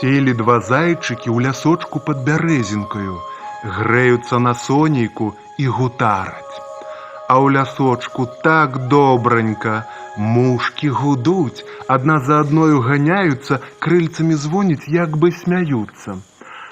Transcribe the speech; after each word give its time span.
Селі 0.00 0.32
два 0.32 0.54
зайчыкі 0.64 1.28
ў 1.28 1.44
лясочку 1.44 2.00
пад 2.04 2.20
бярэзінкаю, 2.24 3.16
грэюцца 3.78 4.38
на 4.40 4.54
сонейку 4.56 5.26
і 5.60 5.66
гутараць. 5.78 6.56
А 7.28 7.36
ў 7.36 7.52
лясочку 7.56 8.24
так 8.46 8.78
добранька, 8.88 9.74
мушкі 10.16 10.88
гудуць, 11.02 11.68
адна 11.96 12.16
за 12.24 12.40
адною 12.46 12.80
ганяюцца, 12.88 13.60
крыльцамі 13.84 14.40
звоняць, 14.40 14.88
як 14.88 15.20
бы 15.20 15.32
смяюцца. 15.42 16.16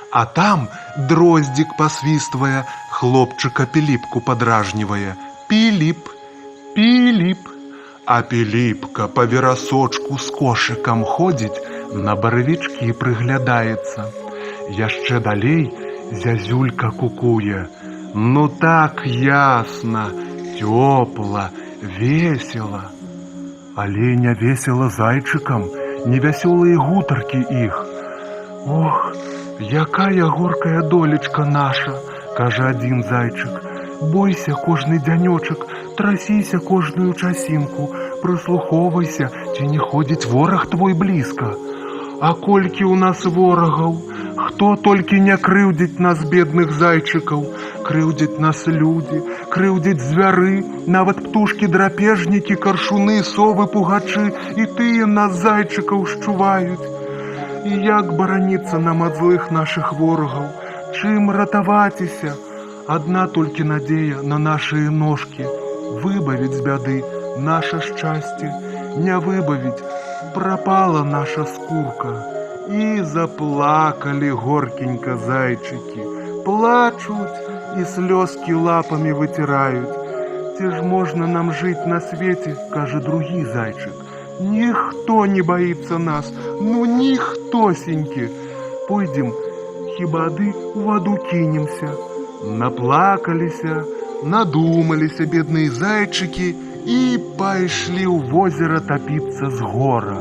А 0.09 0.25
там 0.25 0.65
дроздзік 1.13 1.77
пасвіствае, 1.77 2.65
хлопчыка 2.97 3.69
піліпку 3.77 4.25
падражнівае. 4.25 5.21
Піліп, 5.53 6.09
піліп. 6.73 7.45
А 8.09 8.23
піліпка 8.23 9.13
па 9.13 9.29
верасочку 9.29 10.17
з 10.17 10.33
кошыкам 10.33 11.05
ходзіць, 11.05 11.61
на 11.93 12.15
баравічкі 12.15 12.93
прыглядаецца. 13.01 14.09
Яшчэ 14.79 15.21
далей 15.21 15.71
зязюлька 16.13 16.91
кукуе. 16.91 17.67
Ну 18.15 18.49
так 18.49 19.03
ясна, 19.07 20.11
цёпла, 20.59 21.51
весела. 21.83 22.91
Але 23.77 24.17
не 24.17 24.35
весела 24.35 24.89
зайчыкам, 24.91 25.69
невясёлыя 26.07 26.77
гутаркі 26.77 27.45
іх. 27.65 27.77
Ох, 28.67 29.15
якая 29.61 30.27
горкая 30.27 30.83
долечка 30.83 31.45
наша, 31.45 31.95
кажа 32.37 32.71
адзін 32.75 33.03
зайчык. 33.03 33.65
Бойся 34.13 34.55
кожны 34.55 34.99
дзянёчак, 35.03 35.67
трасіся 35.97 36.59
кожную 36.59 37.15
часінку, 37.15 37.89
прыслухоўвайся, 38.23 39.31
ці 39.55 39.67
не 39.67 39.79
ходзіць 39.79 40.27
вораг 40.27 40.67
твой 40.71 40.95
блізка. 40.95 41.55
А 42.21 42.33
колькі 42.35 42.83
ў 42.85 42.95
нас 42.99 43.25
ворагаў, 43.25 43.93
хто 44.47 44.69
толькі 44.87 45.21
не 45.27 45.37
крыўдзіць 45.49 46.03
нас 46.07 46.25
бедных 46.33 46.73
зайчыкаў, 46.79 47.45
крыўдзіць 47.89 48.43
нас 48.45 48.65
людзі, 48.67 49.21
крыўдзіць 49.55 50.03
звяры, 50.07 50.57
нават 50.97 51.23
птушкі 51.29 51.71
драпежнікі, 51.77 52.59
каршуны, 52.67 53.23
совы, 53.31 53.69
пугачы. 53.77 54.27
І 54.59 54.67
тыя 54.81 55.07
нас 55.07 55.39
зайчыкаў 55.45 56.05
шчуваюць. 56.15 56.91
І 57.71 57.79
як 57.87 58.13
бараніцца 58.19 58.83
нам 58.83 59.07
ад 59.07 59.23
злых 59.23 59.49
нашых 59.55 59.95
ворагаў, 60.03 60.51
чым 60.99 61.31
ратаваціся, 61.39 62.35
Адна 62.93 63.23
толькі 63.33 63.65
надзея 63.69 64.23
на 64.33 64.37
нашыя 64.43 64.91
ножкі, 65.01 65.45
выбавіць 66.05 66.55
з 66.57 66.63
бяды 66.69 66.95
наша 67.49 67.81
шчасце, 67.85 68.49
не 69.07 69.19
выбавіць, 69.27 69.98
прапала 70.35 71.05
наша 71.05 71.45
скурка. 71.45 72.25
І 72.71 73.03
заплакалі 73.03 74.31
горкенька 74.31 75.17
зайчыкі, 75.17 76.03
плачуць 76.45 77.41
і 77.81 77.85
слёзкі 77.93 78.53
лапамі 78.53 79.13
выціраюць. 79.13 79.97
Ці 80.59 80.71
ж 80.75 80.83
можна 80.83 81.27
нам 81.27 81.53
жыць 81.53 81.87
на 81.87 82.01
свеце, 82.01 82.53
кажа 82.75 83.01
другі 83.01 83.45
зайчык. 83.55 83.97
Ніхто 84.41 85.27
не 85.27 85.43
баіцца 85.43 85.99
нас, 85.99 86.33
ну 86.61 86.85
ніхтосенькі. 86.85 88.29
Пойдзем, 88.89 89.33
хіба 89.97 90.29
ды 90.29 90.53
у 90.75 90.85
ваду 90.91 91.17
кінемся. 91.31 91.89
Наплакаліся, 92.45 93.85
надумаліся 94.25 95.25
бедныя 95.25 95.73
зайчыкі 95.73 96.55
і 96.89 97.01
пайшлі 97.37 98.05
ў 98.09 98.33
возера 98.33 98.79
тапіцца 98.81 99.51
з 99.53 99.67
гора. 99.73 100.17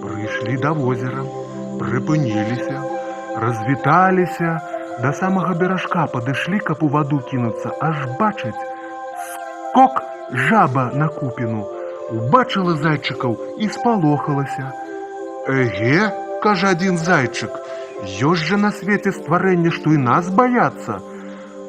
Прыйшлі 0.00 0.56
да 0.62 0.72
возера, 0.78 1.24
прыпыніліся, 1.80 2.76
развіталіся, 3.44 4.54
да 5.02 5.12
самага 5.18 5.52
беражка 5.60 6.06
падышлі, 6.14 6.62
каб 6.70 6.86
у 6.86 6.88
ваду 6.96 7.20
кінуцца, 7.28 7.74
аж 7.88 8.06
бачаць, 8.22 8.56
скок 9.26 10.00
жаба 10.48 10.86
на 10.96 11.10
купіну. 11.18 11.68
Убачыла 12.16 12.78
зайчыкаў 12.80 13.36
і 13.60 13.68
спалохалася. 13.76 14.72
Эге, 15.50 16.08
кажа 16.40 16.72
адзін 16.72 16.96
зайчык, 16.96 17.52
ёсць 18.32 18.48
жа 18.48 18.56
на 18.64 18.72
свеце 18.72 19.12
стварэнне, 19.12 19.74
што 19.76 19.92
і 19.92 20.00
нас 20.08 20.32
баяцца. 20.42 21.02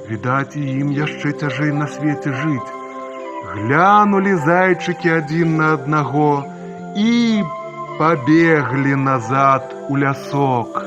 Відаць, 0.08 0.56
і 0.56 0.64
ім 0.80 0.96
яшчэ 0.96 1.36
цяжэй 1.44 1.76
на 1.76 1.92
свеце 1.92 2.32
жыць. 2.32 2.87
Глянулі 3.54 4.34
зайчыкі 4.46 5.10
адзін 5.20 5.56
на 5.60 5.74
аднаго 5.78 6.32
і 6.96 7.44
пабеглі 8.00 8.96
назад 8.96 9.76
у 9.90 9.98
лясок. 9.98 10.87